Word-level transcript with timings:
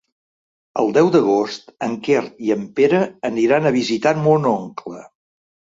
El 0.83 0.89
deu 0.95 1.11
d'agost 1.15 1.69
en 1.89 1.93
Quer 2.09 2.25
i 2.49 2.57
en 2.59 2.67
Pere 2.81 3.05
aniran 3.33 3.69
a 3.69 3.75
visitar 3.81 4.19
mon 4.27 4.53
oncle. 4.59 5.07